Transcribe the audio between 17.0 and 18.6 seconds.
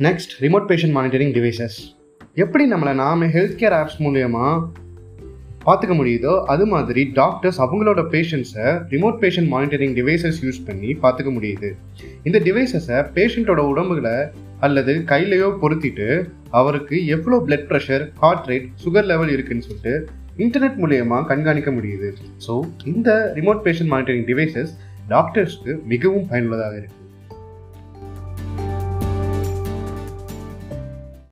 எவ்வளோ blood pressure heart